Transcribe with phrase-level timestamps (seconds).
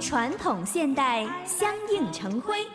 [0.00, 2.66] 传统现代相映成辉，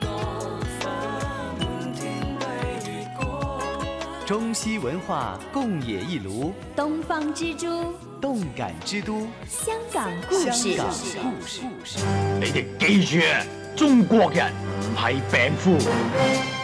[4.26, 10.76] 中西文化共冶一炉，东方之珠，动感之都，香港故事。
[10.76, 10.88] 香港
[11.34, 12.00] 故事。
[12.40, 13.44] 你哋記住啊，
[13.76, 14.52] 中國人
[14.82, 16.55] 唔係病夫。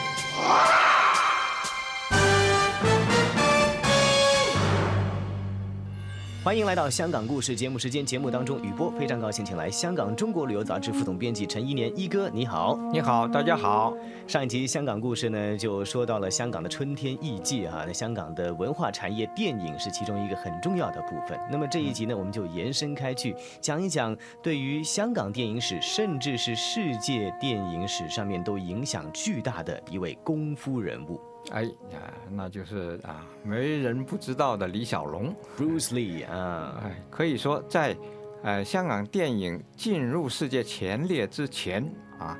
[6.43, 8.03] 欢迎来到香港故事节目时间。
[8.03, 12.79] 节目当中，雨波非常高兴请来香港中国旅游杂志副总编辑陈一年一哥，你好。
[12.91, 13.95] 你好，大家好。
[14.25, 21.39] 上一集香港故事呢，就说到了香港的春天艺伎啊，那香港的文化产业，电影是其中一个很重要的部分。
[21.51, 31.21] 那么这一集呢，我们就延伸开去讲一讲，对于香港电影史，甚至是世界电影史上面都影响巨大的一位功夫人物。
[31.49, 37.97] 哎呀，那就是啊，没人不知道的李小龙，Bruce Lee 啊，哎，可以说在，
[38.43, 41.83] 呃，香港电影进入世界前列之前
[42.19, 42.37] 啊，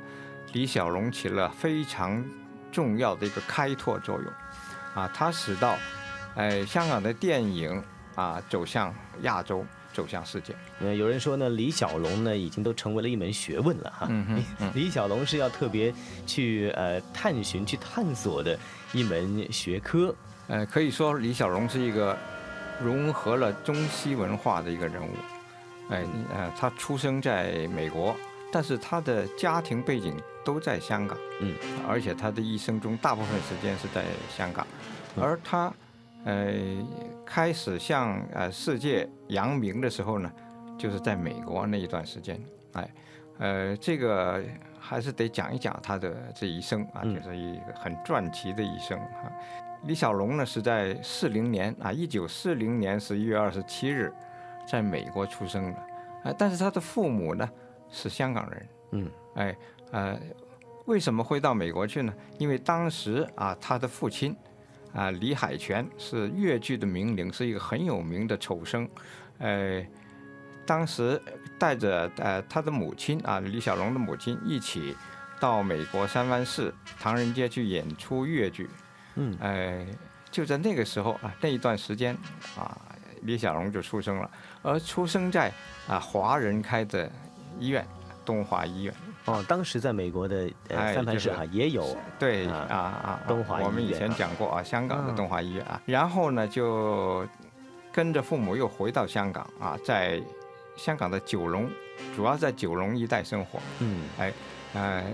[0.52, 2.24] 李小龙起了非常
[2.70, 4.32] 重要的一个开拓作用，
[4.94, 5.76] 啊，他使到，
[6.36, 7.82] 哎，香港的电影
[8.14, 9.64] 啊走向亚洲。
[9.92, 10.54] 走向世界。
[10.80, 14.06] 呃，有人说呢，李小龙呢已经都成为了一门学问了哈。
[14.10, 14.42] 嗯
[14.74, 15.92] 李小龙是要特别
[16.26, 18.58] 去呃探寻、去探索的
[18.92, 20.14] 一门学科。
[20.48, 22.16] 呃，可以说李小龙是一个
[22.82, 25.10] 融合了中西文化的一个人物。
[25.90, 26.04] 哎，
[26.34, 28.16] 呃，他出生在美国，
[28.50, 31.16] 但是他的家庭背景都在香港。
[31.40, 31.54] 嗯。
[31.88, 34.04] 而且他的一生中大部分时间是在
[34.36, 34.66] 香港，
[35.20, 35.72] 而他。
[36.24, 36.54] 呃，
[37.26, 40.30] 开始向呃世界扬名的时候呢，
[40.78, 42.40] 就是在美国那一段时间，
[42.74, 42.94] 哎，
[43.38, 44.40] 呃，这个
[44.78, 49.32] 还是得讲一讲他的这一生啊，就是一个很传奇的一生啊。
[49.84, 54.12] 李小龙呢是在四零年啊，一九四零年十一月二十七日，
[54.64, 55.78] 在美国出生的，
[56.22, 57.50] 啊，但是他的父母呢
[57.90, 59.56] 是香港人，嗯，哎，
[59.90, 60.16] 呃，
[60.84, 62.14] 为什么会到美国去呢？
[62.38, 64.36] 因为当时啊，他的父亲。
[64.94, 68.88] 啊，李海泉是粤剧的名伶，是一个很有名的丑生。
[69.38, 69.84] 呃，
[70.66, 71.20] 当时
[71.58, 74.96] 带着呃他的母亲啊，李小龙的母亲一起
[75.40, 78.68] 到美国三藩市唐人街去演出粤剧。
[79.16, 79.86] 嗯，呃，
[80.30, 82.16] 就在那个时候啊，那一段时间
[82.56, 82.80] 啊，
[83.22, 84.30] 李小龙就出生了，
[84.62, 85.52] 而出生在
[85.88, 87.10] 啊华人开的
[87.58, 87.86] 医院——
[88.24, 88.94] 东华医院。
[89.24, 97.26] 哦，当时在美国的呃三藩市哈也有对啊啊东华医院，我们以前讲过啊，香港的东华医院啊，然后呢就
[97.92, 100.20] 跟着父母又回到香港啊，在
[100.76, 101.70] 香港的九龙，
[102.16, 103.60] 主要在九龙一带生活。
[103.80, 104.32] 嗯，哎，
[104.74, 105.04] 呃，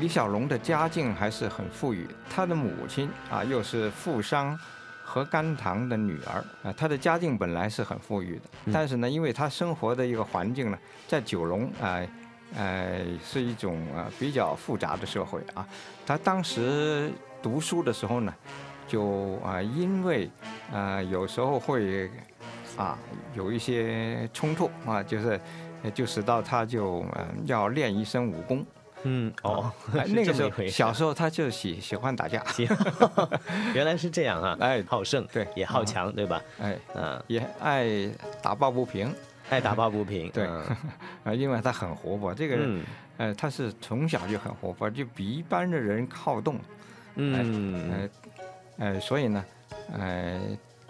[0.00, 4.58] 李小龙的家境还是很富裕，他的母亲啊又是富商
[5.04, 12.00] 何甘棠的女儿啊，她的家境本来是很富裕的，但是呢，因为她生活的一个环境呢，在九龙啊。
[12.56, 15.66] 呃，是一种呃比较复杂的社会啊。
[16.06, 17.10] 她当时
[17.42, 18.32] 读书的时候呢，
[18.86, 20.30] 就啊因为
[20.72, 22.08] 啊有时候会
[22.76, 22.96] 啊
[23.34, 25.40] 有一些冲突啊，就是
[25.92, 28.64] 就使到她就嗯要练一身武功。
[29.04, 29.70] 嗯哦，
[30.08, 32.42] 那个时候小时候他就喜喜欢打架。
[33.74, 34.56] 原来是这样啊！
[34.60, 36.42] 哎，好胜对，也好强对吧？
[36.60, 37.86] 哎，嗯，也爱
[38.42, 39.14] 打抱不平。
[39.50, 40.46] 爱打抱不平，对，
[41.22, 42.82] 啊，因为他很活泼，这个人，
[43.18, 46.58] 呃，他是从小就很活泼，就比一般的人好动，
[47.16, 48.08] 嗯，
[48.78, 49.44] 呃，呃，所以呢，
[49.92, 50.40] 呃，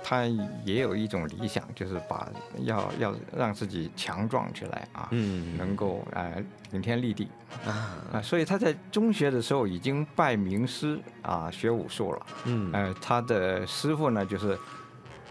[0.04, 0.26] 他
[0.64, 2.28] 也有一种理想，就是把
[2.58, 7.26] 要要让自己强壮起来啊，嗯，能够呃顶天立地。
[7.66, 14.58] 啊，啊，所以他在中学的时候已经拜名师啊学武术了，嗯，呃，他的师傅呢就是。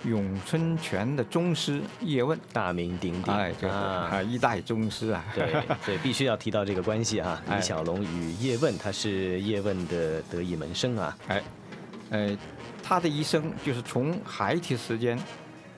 [0.06, 5.12] 咏春拳的宗师叶问，大名鼎鼎，哎，啊，一代宗师。
[5.12, 5.50] 啊，对，
[5.82, 7.42] 所以必须要提到这个关系啊。
[7.50, 11.18] 李小龙与叶问，他是叶问的得意门生啊。
[11.30, 11.42] 哎，
[12.14, 12.38] 呃，
[12.84, 15.18] 他的一生就是从孩提时间，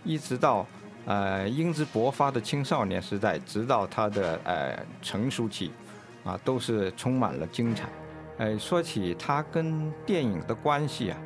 [0.04, 0.68] 一直到
[1.06, 5.72] 呃英姿勃发的青少年时代，直到他的呃成熟期，
[6.26, 7.88] 啊，都是充满了精彩。
[8.38, 11.18] 呃，说起他跟电影的关系啊，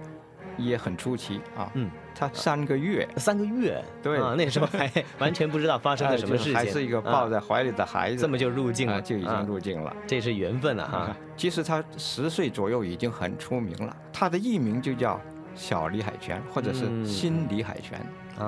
[0.60, 1.72] 也很出奇啊。
[1.74, 1.90] 嗯。
[2.16, 4.20] 他三个月，三个月，对。
[4.20, 11.16] 啊，那时候还 完全不知道发生了什么事情，还是一个抱在怀里的孩子，这么就入境了，就已经入境了，这是缘分了哈。
[11.38, 15.18] 其实他十岁左右已经很出名了，他的艺名就叫
[15.60, 18.00] 小李海泉，或者是新李海泉。
[18.40, 18.48] 啊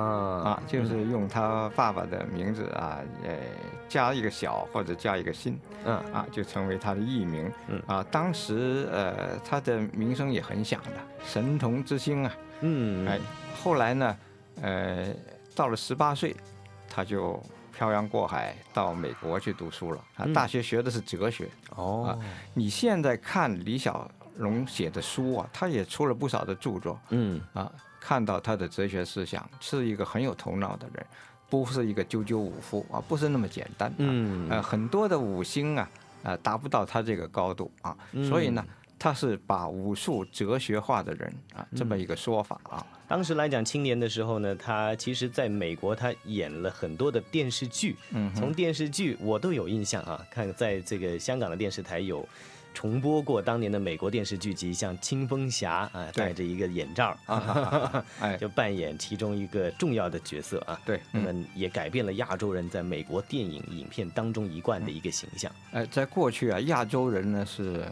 [0.55, 3.35] 啊，就是用他爸爸的名字啊，呃，
[3.89, 7.51] 加一个小或者加一个新，嗯啊，就成为他的艺名。
[7.67, 10.91] 嗯啊，当时呃，他的名声也很响的，
[11.25, 12.31] 神童之星啊。
[12.61, 13.19] 嗯，哎，
[13.61, 14.17] 后来呢，
[14.61, 15.07] 呃，
[15.53, 16.33] 到了十八岁
[16.89, 17.37] 他就
[17.75, 21.49] 漂洋过海到美国去读书了啊，嗯大学学的是哲学。
[21.75, 22.17] 哦，
[22.53, 31.05] 你现在看李小龙写的书啊，他也出了不少的著作嗯啊，看到他的哲学思想，是一个很有头脑的人，
[31.49, 33.95] 不是一个九九五夫啊，不是那么简单、啊。
[33.97, 35.89] 嗯呃，很多的五星啊，
[36.23, 37.95] 呃，达不到他这个高度啊，
[38.27, 38.65] 所以呢，
[38.97, 42.85] 他是把武术哲学化的人啊，这么一个说法啊。
[43.07, 52.27] 当时来讲，青年的时候呢，他其实在美国他演了很多的电视剧，嗯从电视剧我都有印象啊，看在这个香港的电视台有。
[52.73, 56.25] 重播过当年的美国电视剧集，像《青蜂侠》啊，对。
[56.25, 60.79] 戴着一个眼罩， 啊哎， 就扮演其中一个重要的角色啊。
[60.85, 65.51] 对，那嗯，么也改变了亚洲人在美国电影影片当中一贯的一个形象。
[65.71, 67.85] 呃，在过去啊，亚洲人呢是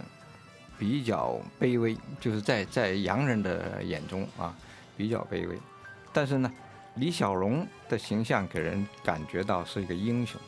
[0.77, 4.55] 比较卑微，就是在在洋人的眼中啊
[4.95, 5.59] 比较卑微，
[6.13, 6.51] 但是呢，
[6.95, 10.39] 李小龙的形象给人感觉到是一个英雄，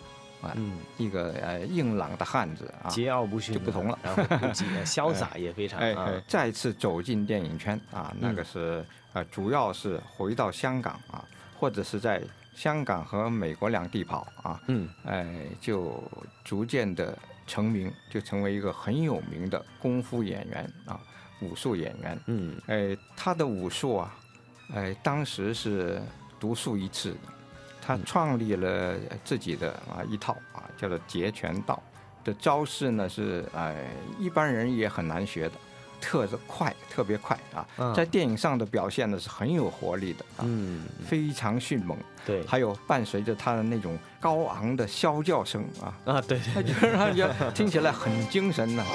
[0.42, 2.90] 啊，嗯，一个呃硬朗的汉子啊。
[2.90, 5.80] 桀骜不驯就不同了然后不羁呃潇洒也非常
[6.28, 11.24] 再次走进电影圈啊，那嗯个是呃，主要是回到香港啊，
[11.60, 12.22] 或者是在
[12.56, 15.26] 香港和美国两地跑啊，嗯哎，
[15.60, 16.04] 就
[16.44, 17.18] 逐渐的
[17.48, 21.00] 成名，就成为一个很有名的功夫演员啊，
[21.42, 22.20] 武术演员。
[22.28, 24.16] 嗯哎，他的武术啊，
[24.74, 26.02] 哎，当时是
[26.40, 27.18] 独树一帜的，
[27.82, 28.02] 他嗯。
[28.06, 28.96] 创立了
[29.26, 31.82] 自己的啊一套啊，叫做截拳道。
[32.24, 33.88] 的招式呢是哎
[34.20, 35.54] 一般人也很难学的，
[36.00, 42.46] 特别快，特别快啊，嗯在电影上的表现呢是很有活力的啊，嗯，非常迅猛，对。
[42.46, 48.86] 还有伴随着他的那种高昂的啸叫声啊，啊，对 他就让人家听起来很精神呐、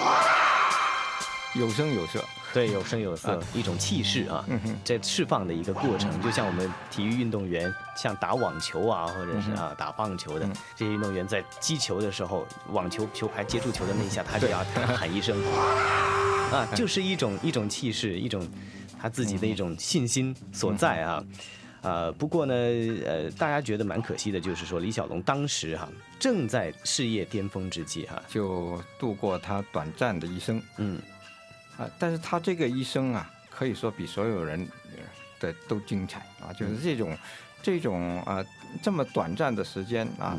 [1.55, 2.23] 有声有色。
[2.57, 4.43] 对，有声有色，一种气势啊。
[4.83, 10.53] 在释放的一个过程，就像我们体育运动员，像打网球啊，或者是嗯啊打棒球的嗯。
[10.75, 14.65] 这些运动员，在击球的时候，网球球拍接触球的那一下，他就要
[14.97, 15.37] 喊一声，
[16.51, 18.49] 啊，就是一种一种气势，一种
[18.99, 21.23] 他自己的一种信心所在啊。
[21.83, 22.55] 呃，不过呢，
[23.05, 25.87] 呃，大家觉得蛮可惜的，就是说李小龙当时哈、
[26.19, 30.61] 正在事业巅峰之际哈、就度过他短暂的一生。
[30.79, 30.99] 嗯
[31.79, 35.03] 啊，但是他这个一生啊，可以说比所有人呃
[35.39, 37.17] 的都精彩啊，就是这种
[37.63, 38.45] 这种啊
[38.83, 40.39] 这么短暂的时间啊，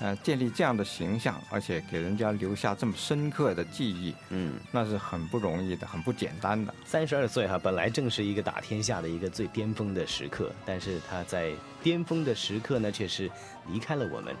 [0.00, 4.54] 呃，建立这样的形象，而且给人家留下这么深刻的记忆，嗯。
[4.72, 6.74] 那是很不容易的，很不简单的。
[6.84, 11.52] 三十二岁哈，本来正是一个打天下的一个最巅峰的时刻，但是他在
[11.82, 13.30] 巅峰的时刻呢，却是
[13.68, 14.34] 离开了我们。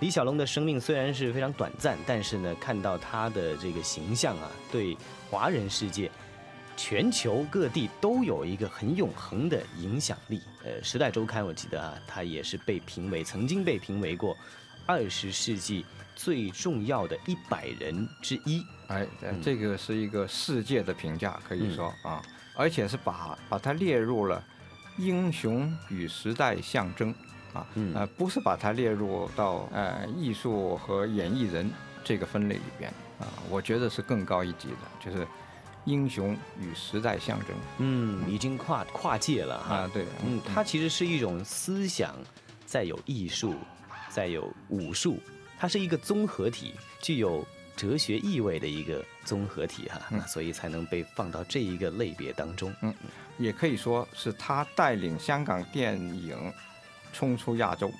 [0.00, 4.96] 李小龙的生命虽然是非常短暂，但是呢，看到他的这个形象啊，对
[5.28, 6.08] 华人世界、
[6.76, 10.40] 全球各地都有一个很永恒的影响力。
[10.64, 14.36] 呃，《时代周刊》我记得啊，他也是被评为曾经被评为过
[14.86, 15.84] 二十世纪
[16.14, 18.64] 最重要的一百人之一。
[18.86, 19.04] 哎，
[19.42, 22.22] 这个是一个世界的评价，可以说啊，
[22.54, 24.40] 而且是把把它列入了
[24.96, 27.12] 英雄与时代象征
[27.52, 31.70] 啊，嗯呃，不是把它列入到呃艺术和演艺人
[32.04, 35.26] 这个分类里边啊，我觉得是更高一级的，就是
[35.84, 37.48] 英雄与时代象征
[37.78, 39.76] 嗯，已经跨跨界了哈。
[39.76, 42.14] 啊，对，嗯，它其实是一种思想，
[42.66, 43.54] 再有艺术，
[44.08, 45.18] 再有武术，
[45.58, 47.46] 它是一个综合体，具有
[47.76, 52.74] 哲学意味的一个综合体哈、嗯所以才能被放到这一个类别当中。
[52.82, 52.92] 嗯
[53.38, 56.36] 也可以说是他带领香港电影
[57.12, 57.90] 冲出亚洲。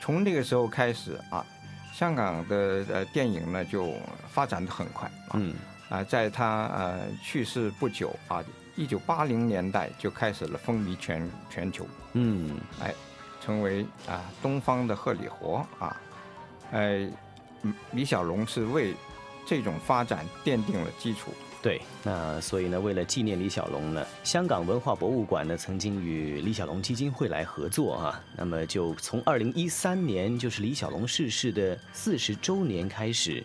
[0.00, 1.44] 从那个时候开始啊，
[1.92, 3.92] 香港的呃电影呢就
[4.30, 5.32] 发展的很快啊。
[5.34, 5.54] 嗯
[5.88, 8.42] 啊，在他呃去世不久啊，
[8.74, 12.92] 一九八零年代就开始了风靡全全球，嗯哎
[13.40, 15.96] 成为啊东方的荷里活啊。
[16.72, 17.08] 呃，
[17.62, 18.94] 嗯李小龙是为
[19.46, 21.32] 这种发展奠定了基础。
[21.62, 33.44] 对，那所以呢，为了纪念李小龙呢，香港文化博物馆呢曾经与李小龙基金会来合作哈、那么就从二零一三年，就是李小龙逝世的四十周年开始，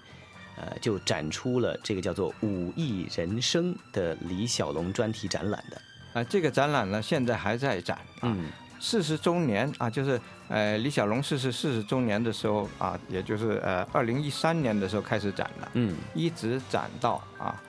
[0.55, 5.81] 呃，就展出了这个叫做“武艺人生”的李小龙专题展览的。
[6.13, 8.23] 啊，这个展览呢现在还在展啊。
[8.23, 8.45] 嗯
[8.83, 17.61] 四十周年啊，就是呃李小龙逝世四十周年的时候啊，也就是呃二零一三年的时候开始展的，嗯一直展到啊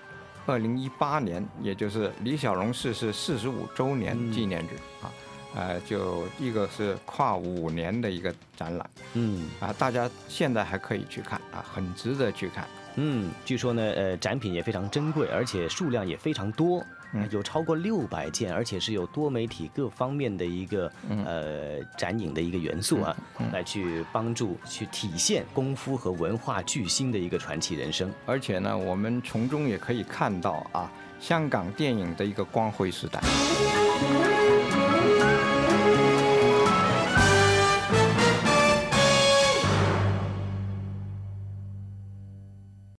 [0.46, 4.68] 二零一八年，也就是李小龙逝世四十五周年嗯纪念日
[5.02, 5.12] 啊，
[5.54, 12.66] 呃就一个是跨五年的一个展览嗯啊，大家现在还可以去看啊，很值得去看。
[12.96, 16.84] 嗯，据说呢，呃，展品也非常珍贵，而且数量也非常多。
[17.12, 23.16] 嗯有超过六百件，而且是有多媒体各方面的一个嗯呃展影的一个元素啊，
[23.52, 28.12] 来去帮助去体现功夫和文化巨星的一个传奇人生。
[28.26, 30.90] 而且呢，我们从中也可以看到啊，
[31.21, 33.21] 香港电影的一个光辉时代。